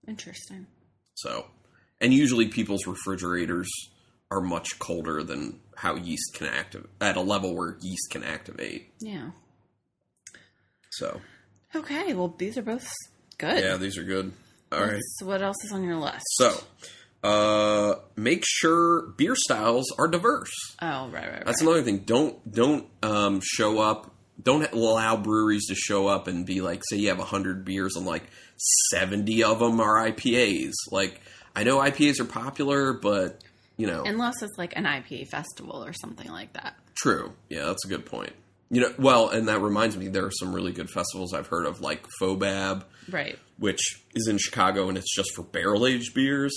[0.07, 0.67] interesting.
[1.15, 1.47] so
[1.99, 3.69] and usually people's refrigerators
[4.31, 8.91] are much colder than how yeast can activate at a level where yeast can activate.
[8.99, 9.31] Yeah.
[10.91, 11.19] So
[11.75, 12.13] Okay.
[12.13, 12.89] Well, these are both
[13.37, 13.61] good.
[13.63, 14.31] yeah, these are good.
[14.71, 15.01] All right.
[15.17, 16.23] So what else is on your list?
[16.37, 16.57] So
[17.23, 20.51] uh, make sure beer styles are diverse.
[20.81, 21.45] Oh, right, right, right.
[21.45, 21.99] That's another thing.
[21.99, 24.11] Don't don't um, show up.
[24.41, 28.05] Don't allow breweries to show up and be like, say you have hundred beers and
[28.05, 28.23] like
[28.91, 30.73] seventy of them are IPAs.
[30.91, 31.21] Like
[31.55, 33.41] I know IPAs are popular, but
[33.77, 36.75] you know, Unless it's like an IPA festival or something like that.
[36.95, 37.33] true.
[37.49, 38.33] Yeah, that's a good point.
[38.71, 41.65] You know, well, and that reminds me, there are some really good festivals I've heard
[41.67, 43.37] of, like Fobab, Right.
[43.59, 43.79] which
[44.15, 46.51] is in Chicago, and it's just for barrel aged beers.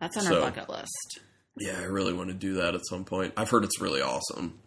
[0.00, 1.20] That's on So- our bucket list.
[1.58, 3.32] Yeah, I really want to do that at some point.
[3.36, 4.58] I've heard it's really awesome.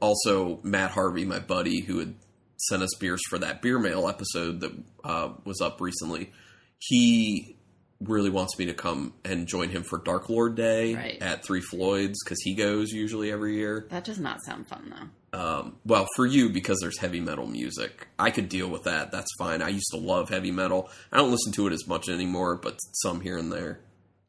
[0.00, 2.14] Also, Matt Harvey, my buddy, who had
[2.56, 4.72] sent us beers for that beer mail episode that
[5.04, 6.32] uh, was up recently,
[6.78, 7.56] he
[8.00, 11.22] really wants me to come and join him for Dark Lord Day Right.
[11.22, 13.86] at Three Floyds because he goes usually every year.
[13.90, 15.38] That does not sound fun though.
[15.38, 19.12] Um, well, for you because there's heavy metal music, I could deal with that.
[19.12, 19.62] That's fine.
[19.62, 20.88] I used to love heavy metal.
[21.12, 23.80] I don't listen to it as much anymore, but some here and there.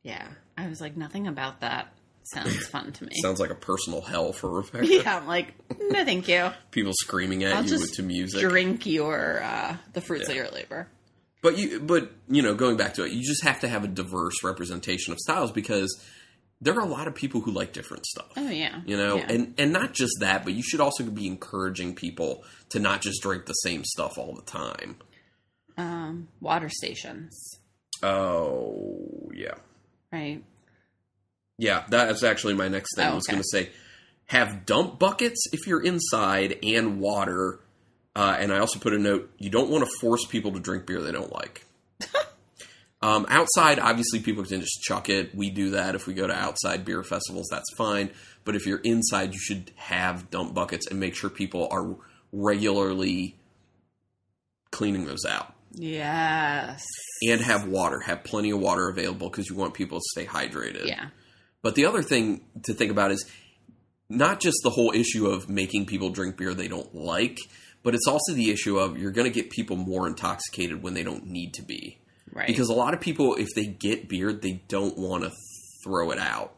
[0.03, 0.27] Yeah.
[0.57, 1.93] I was like, nothing about that
[2.33, 3.11] sounds fun to me.
[3.21, 4.85] Sounds like a personal hell for Rebecca.
[4.87, 6.51] yeah, I'm like, no, thank you.
[6.69, 8.41] People screaming at I'll you to music.
[8.41, 10.87] drink your uh, the fruits of your labor.
[11.41, 13.87] But you, but you know, going back to it, you just have to have a
[13.87, 15.99] diverse representation of styles because
[16.61, 18.31] there are a lot of people who like different stuff.
[18.37, 19.25] Oh yeah, You know, Yeah.
[19.31, 23.21] and and not just that, but you should also be encouraging people to not just
[23.23, 24.97] drink the same stuff all the time.
[25.77, 27.59] um, water stations,
[28.03, 29.55] Oh yeah,
[30.11, 30.43] right?
[31.57, 31.85] yeah.
[31.89, 33.07] That's actually my next thing.
[33.07, 33.33] Oh, I was okay.
[33.33, 33.69] going to say,
[34.27, 37.59] have dump buckets if you're inside and water.
[38.15, 40.85] Uh, and I also put a note: you don't want to force people to drink
[40.85, 41.65] beer they don't like.
[43.03, 45.33] Um, outside, obviously, people can just chuck it.
[45.33, 47.47] We do that if we go to outside beer festivals.
[47.49, 48.11] That's fine.
[48.45, 51.95] But if you're inside, you should have dump buckets and make sure people are
[52.31, 53.37] regularly
[54.69, 56.83] cleaning those out Yes.
[57.27, 58.01] and have water.
[58.01, 60.85] Have plenty of water available because you want people to stay hydrated.
[60.85, 61.07] Yeah.
[61.63, 63.25] But the other thing to think about is
[64.09, 67.39] not just the whole issue of making people drink beer they don't like,
[67.83, 71.03] but it's also the issue of you're going to get people more intoxicated when they
[71.03, 71.97] don't need to be.
[72.33, 72.47] Right.
[72.47, 75.31] Because a lot of people, if they get beer, they don't want to
[75.83, 76.55] throw it out.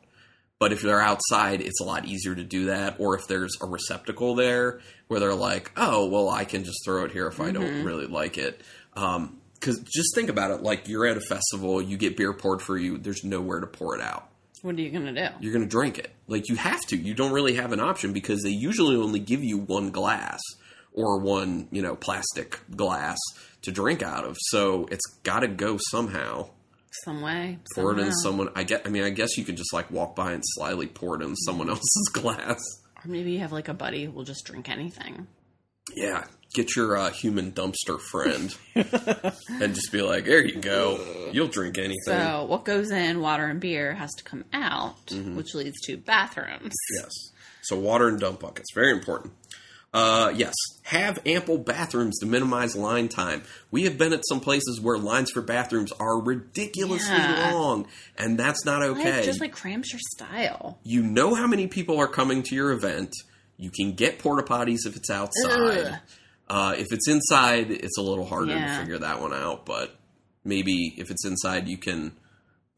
[0.59, 2.97] But if they're outside, it's a lot easier to do that.
[2.99, 7.03] Or if there's a receptacle there where they're like, oh, well, I can just throw
[7.03, 7.85] it here if I don't mm-hmm.
[7.85, 8.61] really like it.
[8.95, 12.61] Um, because just think about it like you're at a festival, you get beer poured
[12.61, 14.27] for you, there's nowhere to pour it out.
[14.61, 15.27] what are you gonna do?
[15.39, 16.11] You're going to drink it.
[16.27, 16.97] Like you have to.
[16.97, 20.41] You don't really have an option because they usually only give you one glass
[20.93, 23.17] or one, you know, plastic glass
[23.63, 24.37] to drink out of.
[24.39, 26.49] So it's got to go somehow.
[27.03, 27.57] Some way.
[27.75, 28.49] Pour it in someone.
[28.55, 28.85] I get.
[28.85, 31.35] I mean, I guess you could just like walk by and slyly pour it in
[31.35, 32.59] someone else's glass.
[33.03, 35.27] Or maybe you have like a buddy who will just drink anything.
[35.97, 41.29] Yeah, get your uh, human dumpster friend and just be like, "There you go.
[41.33, 45.35] You'll drink anything." So what goes in water and beer has to come out, Mm-hmm.
[45.35, 46.73] which leads to bathrooms.
[47.01, 47.11] Yes.
[47.63, 49.33] So water and dump buckets, very important.
[49.93, 53.43] Uh, yes, have ample bathrooms to minimize line time.
[53.69, 57.51] We have been at some places where lines for bathrooms are ridiculously Yeah.
[57.53, 59.23] long, and that's not okay.
[59.23, 60.79] just like cramps your style.
[60.83, 63.13] you know how many people are coming to your event.
[63.57, 65.99] You can get porta potties if it's outside.
[66.49, 68.73] Uh, if it's inside, it's a little harder Yeah.
[68.75, 69.65] to figure that one out.
[69.65, 69.95] But
[70.43, 72.13] maybe if it's inside, you can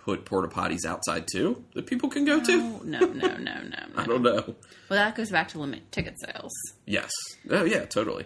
[0.06, 2.58] put porta potties outside too that people can go to.
[2.86, 3.78] No, no, no, no, no.
[3.98, 4.56] I don't know.
[4.88, 6.52] Well, that goes back to limit ticket sales.
[6.86, 7.10] Yes.
[7.50, 8.26] Oh yeah, totally.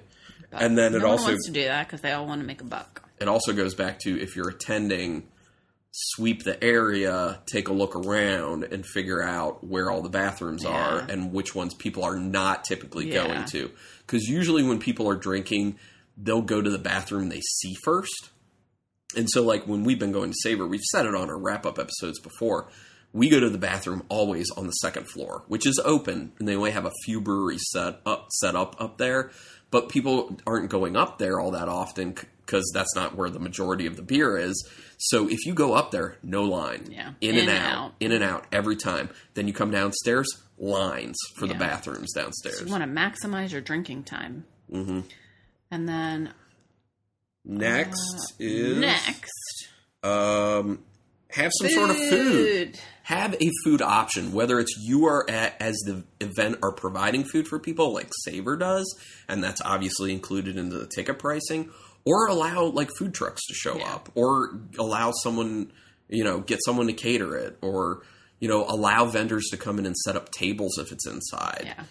[0.51, 2.41] But And then it no one also wants to do that because they all want
[2.41, 3.03] to make a buck.
[3.19, 5.27] it also goes back to if you're attending,
[5.91, 10.99] sweep the area, take a look around, and figure out where all the bathrooms are
[10.99, 13.25] and which ones people are not typically Yeah.
[13.27, 13.71] going to.
[14.05, 15.77] Because usually when people are drinking,
[16.17, 18.29] they'll go to the bathroom they see first.
[19.15, 21.65] And so, like when we've been going to Savor, we've said it on our wrap
[21.65, 22.69] up episodes before.
[23.11, 26.55] We go to the bathroom always on the second floor, which is open, and they
[26.55, 29.31] only have a few breweries set up set up up there.
[29.71, 33.85] But people aren't going up there all that often because that's not where the majority
[33.87, 34.67] of the beer is.
[34.97, 37.11] So if you go up there, no line, Yeah.
[37.21, 37.93] in, In and out, out.
[37.99, 39.09] in and out every time.
[39.35, 42.61] Then you come downstairs, lines for the bathrooms downstairs.
[42.65, 44.45] You want to maximize your drinking time.
[44.71, 45.01] Mm-hmm.
[45.71, 46.33] And then
[47.51, 49.69] Next is next,
[50.03, 50.83] um,
[51.31, 52.79] have some sort of food.
[53.03, 57.47] Have a food option, whether it's you are at, as the event are providing food
[57.47, 58.85] for people, like Savor does,
[59.27, 61.71] and that's obviously included into the ticket pricing,
[62.05, 63.95] or allow like food trucks to show Yeah.
[63.95, 65.71] up, or allow someone
[66.11, 68.01] You know, get someone to cater it, or
[68.39, 71.63] you know, allow vendors to come in and set up tables if it's inside.
[71.65, 71.83] Yeah.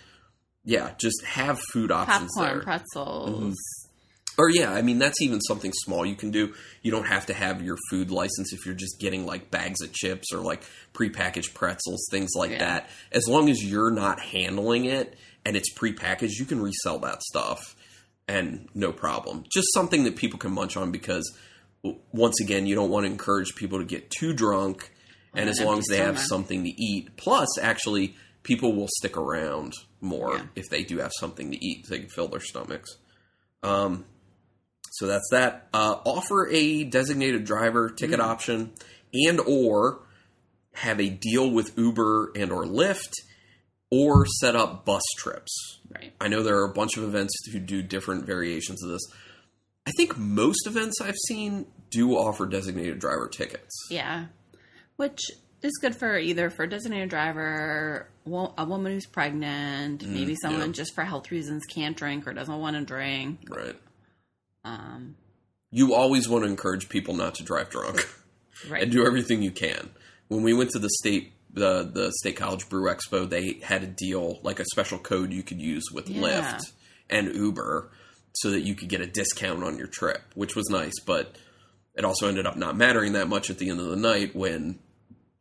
[0.64, 2.62] Yeah, just have food options Popcorn, there.
[2.64, 3.54] pretzels.
[4.38, 6.54] Or yeah, I mean that's even something small you can do.
[6.82, 9.92] You don't have to have your food license if you're just getting like bags of
[9.92, 10.62] chips or like
[10.94, 12.58] prepackaged pretzels, things like Yeah.
[12.58, 12.90] that.
[13.10, 17.58] As long as you're not handling it and it's prepackaged, you can resell that stuff
[18.28, 19.42] and no problem.
[19.52, 21.36] Just something that people can munch on because
[22.12, 24.92] once again, you don't want to encourage people to get too drunk
[25.34, 27.16] and as long as they have something to eat.
[27.16, 30.42] Plus, actually, people will stick around more Yeah.
[30.54, 31.86] if they do have something to eat.
[31.86, 32.90] So they can fill their stomachs.
[33.62, 34.04] Um,
[34.98, 35.68] so that's that.
[35.72, 38.72] Uh, offer a designated driver ticket option,
[39.14, 40.00] and or
[40.74, 43.12] have a deal with Uber and or Lyft,
[43.90, 45.78] or set up bus trips.
[45.94, 46.12] Right.
[46.20, 49.02] I know there are a bunch of events who do different variations of this.
[49.86, 53.74] I think most events I've seen do offer designated driver tickets.
[53.90, 54.26] Yeah.
[54.96, 55.20] Which
[55.62, 60.66] is good for either for a designated driver, a woman who's pregnant, maybe someone Mm,
[60.66, 60.72] yeah.
[60.72, 63.40] just for health reasons can't drink or doesn't want to drink.
[63.48, 63.74] Right.
[64.64, 65.16] Um,
[65.70, 68.08] You always want to encourage people not to drive drunk.
[68.70, 68.82] right.
[68.82, 69.90] and do everything you can.
[70.28, 73.86] When we went to the state the the State College Brew Expo, they had a
[73.86, 76.22] deal like a special code you could use with Yeah.
[76.22, 76.60] Lyft
[77.08, 77.90] and Uber
[78.34, 81.36] so that you could get a discount on your trip, which was nice, but
[81.94, 84.78] it also ended up not mattering that much at the end of the night when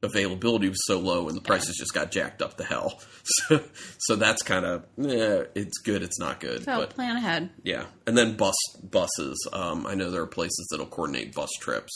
[0.03, 2.99] availability was so low and the prices just got jacked up to hell.
[3.49, 3.61] So,
[3.97, 7.49] so that's kind of yeah, it's good, it's not good, so but plan ahead.
[7.61, 7.83] yeah.
[8.05, 9.35] And then bus buses.
[9.51, 11.91] Um, I know there are places that'll coordinate bus trips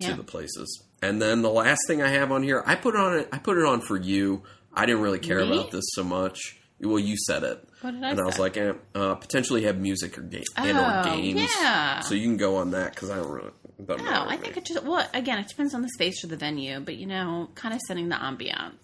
[0.00, 0.82] to the places.
[1.02, 3.28] And then the last thing I have on here, I put on it.
[3.30, 4.42] I put it on for you.
[4.72, 5.52] I didn't really care Me?
[5.52, 6.58] about this so much.
[6.80, 8.40] Well, you said it, What did I and I was say?
[8.42, 11.50] like, eh, uh, potentially have music or game and or Oh, games.
[11.60, 12.00] yeah.
[12.00, 13.50] So you can go on that because I don't really.
[13.88, 16.80] No, I think it just well again it depends on the space or the venue,
[16.80, 18.80] but you know, kind of setting the ambiance,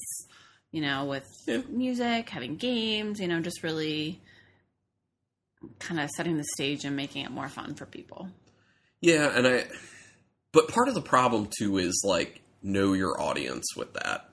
[0.73, 1.63] you know, with Yeah.
[1.69, 4.21] music, having games, you know, just really
[5.79, 8.29] kind of setting the stage and making it more fun for people.
[9.01, 9.67] Yeah, and I.
[10.53, 14.29] But part of the problem too is like know your audience with that,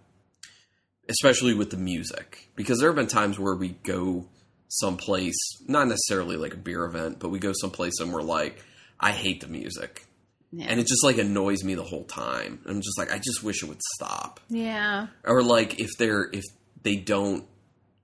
[1.09, 4.27] especially with the music, because there have been times where we go
[4.67, 8.63] someplace, not necessarily like a beer event, but we go someplace and we're like,
[8.99, 10.05] I hate the music,
[10.51, 10.67] Yeah.
[10.69, 12.59] and it just like annoys me the whole time.
[12.65, 15.07] I'm just like, I just wish it would stop, yeah.
[15.23, 16.43] or like if they're if
[16.83, 17.45] they don't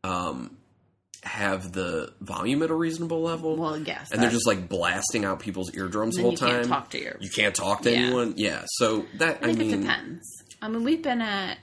[0.04, 0.58] um
[1.24, 3.56] have the volume at a reasonable level.
[3.56, 4.12] Well, yes.
[4.12, 6.50] and they're just like blasting out people's eardrums the whole you time.
[6.50, 7.98] can't talk to your You can't talk to Yeah.
[8.00, 8.34] anyone.
[8.38, 8.64] Yeah.
[8.66, 10.26] So that I I, think mean, it depends.
[10.64, 11.60] I mean, we've been at,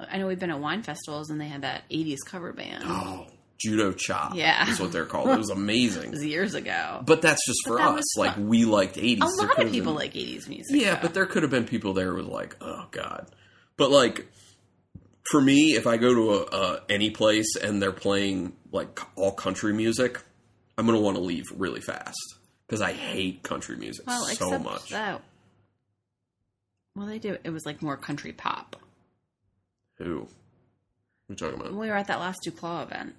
[0.00, 2.84] I know we've been at wine festivals and they had that 80s cover band.
[2.86, 3.26] oh,
[3.60, 4.34] judo chop.
[4.34, 4.68] Yeah.
[4.70, 5.28] is what they're called.
[5.30, 6.10] It was It amazing.
[6.10, 7.02] was years ago.
[7.04, 8.16] But that's just But for that us.
[8.18, 9.22] Like we liked eighties.
[9.22, 10.76] a lot of people like 80s music.
[10.76, 11.02] Yeah, though.
[11.02, 13.26] but there could have been people there who was like, oh god.
[13.76, 14.26] But like
[15.30, 19.32] for me, if I go to a, a any place and they're playing like all
[19.32, 20.20] country music,
[20.78, 22.18] I'm gonna want to leave really fast
[22.66, 24.88] because I hate country music well, so much.
[24.90, 25.20] that.
[26.96, 27.36] Well, they do.
[27.44, 28.76] It was like more country pop.
[29.98, 30.20] Who?
[30.20, 30.28] What are
[31.28, 31.72] you talking about?
[31.78, 33.14] We were at that last DuClaw event.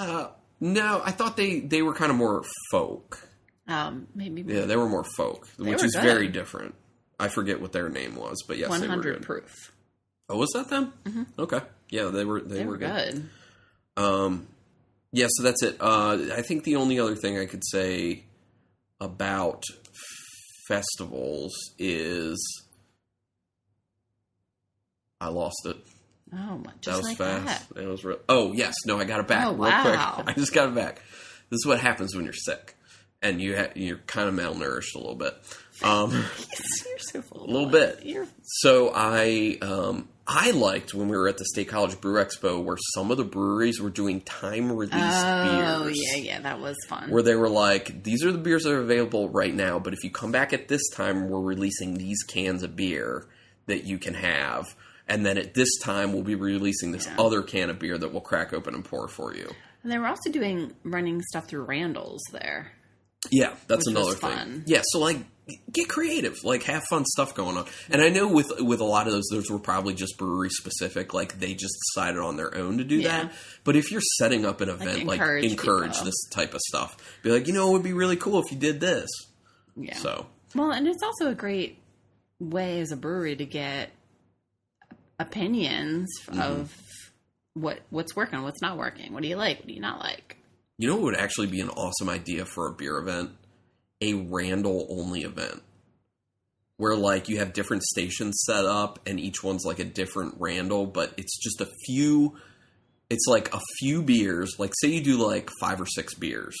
[0.00, 3.26] Uh, no, I thought they they were kind of more folk.
[3.68, 6.02] Um, maybe Yeah, they were more folk, which is good.
[6.02, 6.74] very different.
[7.18, 9.72] I forget what their name was, but yes, 100 proof.
[10.28, 10.92] Oh, was that them?
[11.38, 11.60] Okay,
[11.90, 13.28] yeah, they were they, They, were, were good.
[13.96, 14.02] good.
[14.02, 14.46] Um,
[15.12, 15.76] yeah, so that's it.
[15.80, 18.24] Uh, I think the only other thing I could say
[19.00, 19.62] about
[20.68, 22.38] festivals is
[25.20, 25.76] I lost it.
[26.32, 27.74] Oh, my- That just was like fast.
[27.74, 27.82] that.
[27.82, 28.18] It was real.
[28.28, 30.12] Oh yes, no, I got it back Oh, real wow.
[30.14, 30.28] quick.
[30.28, 31.02] I just got it back.
[31.50, 32.76] This is what happens when you're sick
[33.22, 35.34] and you ha- you're kind of malnourished a little bit.
[35.82, 37.42] Um, You're so full.
[37.44, 38.04] a little bit.
[38.04, 42.62] You're So I um, I liked when we were at the State College Brew Expo
[42.62, 45.80] where some of the breweries were doing time release Oh, beers.
[45.80, 47.10] Oh yeah, yeah, that was fun.
[47.10, 50.04] Where they were like, these are the beers that are available right now, but if
[50.04, 53.26] you come back at this time, we're releasing these cans of beer
[53.66, 54.66] that you can have.
[55.10, 57.16] And then at this time, we'll be releasing this Yeah.
[57.18, 59.50] other can of beer that we'll crack open and pour for you.
[59.82, 62.72] and they were also doing running stuff through Randall's there.
[63.30, 64.30] Yeah, that's another thing.
[64.30, 64.64] fun.
[64.66, 65.18] Yeah, so like
[65.72, 67.66] get creative, like have fun stuff going on.
[67.90, 71.12] And I know with with a lot of those, those were probably just brewery specific.
[71.12, 73.24] Like they just decided on their own to do Yeah.
[73.24, 73.32] that.
[73.64, 76.96] But if you're setting up an event, like encourage encourage, this type of stuff.
[77.22, 79.08] Be like, you know, it would be really cool if you did this.
[79.76, 79.96] Yeah.
[79.96, 81.78] So Well, and it's also a great
[82.38, 83.90] way as a brewery to get
[85.20, 86.40] opinions Mm-hmm.
[86.40, 86.72] of
[87.54, 89.12] what what's working, what's not working.
[89.12, 89.58] What do you like?
[89.58, 90.36] What do you not like?
[90.78, 93.30] you know, what would actually be an awesome idea for a beer event?
[94.00, 95.60] A Randall only event.
[96.78, 100.86] where like you have different stations set up and each one's like a different Randall,
[100.86, 102.38] but it's just a few
[103.10, 106.56] it's like a few beers, like say you do like 5 or 6 beers,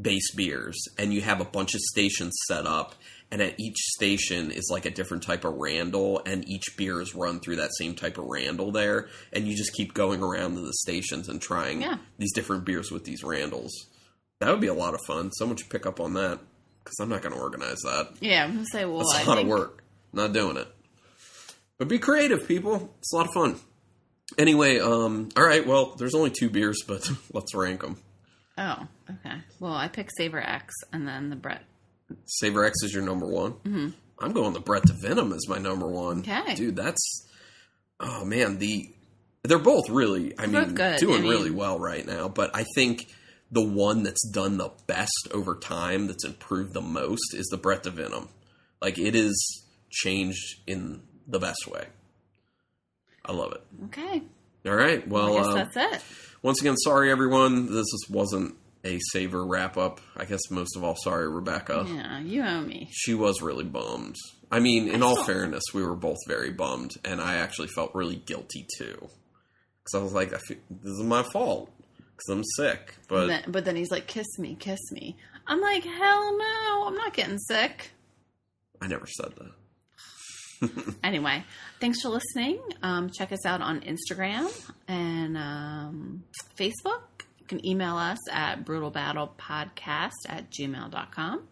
[0.00, 2.94] base beers, and you have a bunch of stations set up
[3.34, 7.16] and at each station is like a different type of Randall and each beer is
[7.16, 10.60] run through that same type of Randall there and you just keep going around to
[10.60, 11.96] the stations and trying Yeah.
[12.16, 13.72] these different beers with these Randalls.
[14.38, 15.32] That would be a lot of fun.
[15.32, 16.38] Someone should pick up on that
[16.84, 18.10] because I'm not going to organize that.
[18.20, 19.82] Yeah, I'm gonna say, well, That's a I lot think, of work.
[20.12, 20.68] Not doing it.
[21.78, 22.94] But be creative, people.
[23.00, 23.56] It's a lot of fun.
[24.38, 25.66] Anyway, um, all right.
[25.66, 27.96] Well, there's only two beers, but let's rank them.
[28.56, 29.38] Oh, okay.
[29.58, 31.62] Well, I picked Savor X and then the Brett.
[32.26, 33.52] Savor X is your number one.
[33.52, 33.88] Mm-hmm.
[34.18, 36.20] I'm going the Brett of Venom as my number one.
[36.20, 36.54] Okay.
[36.54, 37.26] dude, that's
[38.00, 38.58] oh man.
[38.58, 38.90] The
[39.42, 42.28] they're both really, I mean, doing I mean- really well right now.
[42.28, 43.08] But I think
[43.50, 47.86] the one that's done the best over time, that's improved the most, is the Brett
[47.86, 48.28] of Venom.
[48.80, 51.86] Like it is changed in the best way.
[53.24, 53.62] I love it.
[53.86, 54.22] Okay.
[54.66, 55.06] All right.
[55.06, 56.02] Well, I guess uh, that's it.
[56.42, 57.66] once again, sorry everyone.
[57.66, 60.00] This is- wasn't a Savor wrap up.
[60.16, 61.86] I guess most of all, sorry Rebecca.
[61.88, 62.88] Yeah, you owe me.
[62.92, 64.16] She was really bummed.
[64.50, 67.94] I mean, in all still- fairness, we were both very bummed, and I actually felt
[67.94, 72.44] really guilty too, because I was like, I feel, "This is my fault because I'm
[72.56, 75.16] sick." But then, but then he's like, "Kiss me, kiss me."
[75.46, 77.90] I'm like, "Hell no, I'm not getting sick."
[78.80, 79.50] I never said that.
[81.02, 81.44] Anyway,
[81.80, 82.58] thanks for listening.
[82.82, 84.50] Um, check us out on Instagram
[84.88, 86.24] and um,
[86.58, 87.02] Facebook.
[87.44, 91.42] You can email us at brutalbattlepodcast at gmail.com.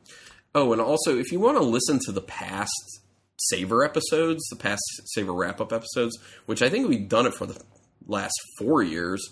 [0.54, 3.00] Oh, and also, if you want to listen to the past
[3.36, 7.44] Savor episodes, the past Savor wrap up episodes, which I think we've done it for
[7.44, 7.60] the
[8.06, 9.22] last four years,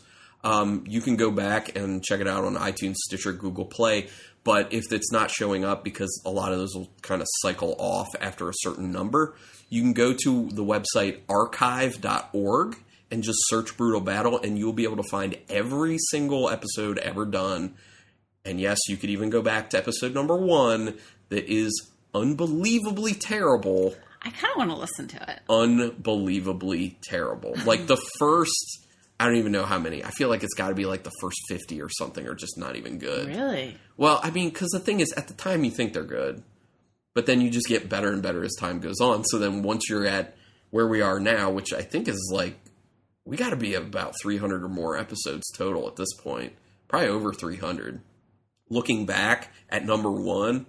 [0.45, 4.09] um, you can go back and check it out on iTunes, Stitcher, Google Play.
[4.45, 7.75] But if it's not showing up because a lot of those will kind of cycle
[7.79, 9.35] off after a certain number,
[9.71, 12.77] you can go to the website archive.org
[13.11, 17.25] and just search Brutal Battle, and you'll be able to find every single episode ever
[17.25, 17.75] done
[18.45, 20.99] and yes, you could even go back to episode number one
[21.29, 23.95] that is unbelievably terrible.
[24.23, 25.41] I kind of want to listen to it.
[25.49, 27.55] Unbelievably terrible.
[27.65, 28.87] Like the first,
[29.19, 30.05] I don't even know how many.
[30.05, 32.57] I feel like it's got to be like the first 50 or something, or just
[32.57, 33.29] not even good.
[33.29, 33.77] Really?
[33.97, 36.43] Well, I mean, because the thing is, at the time you think they're good,
[37.15, 39.25] but then you just get better and better as time goes on.
[39.25, 40.37] So then once you're at
[40.71, 42.59] where we are now, which I think is like,
[43.25, 46.55] we got to be about 300 or more episodes total at this point,
[46.89, 48.01] probably over 300.
[48.69, 50.67] Looking back at number one,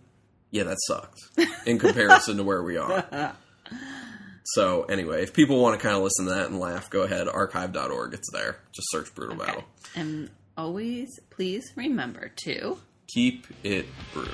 [0.50, 1.20] yeah, that sucked
[1.66, 3.36] in comparison to where we are.
[4.44, 7.28] So anyway, if people want to kind of listen to that and laugh, go ahead,
[7.28, 8.14] archive.org.
[8.14, 8.58] It's there.
[8.72, 9.64] Just search Brutal Battle.
[9.96, 12.78] And always, please remember to.
[13.08, 14.34] Keep it brutal.